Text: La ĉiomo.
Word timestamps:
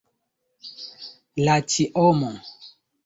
La 1.49 1.59
ĉiomo. 1.75 2.31